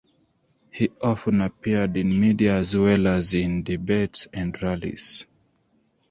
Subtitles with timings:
[0.71, 5.27] He often appeared in media as well as in debates and rallies.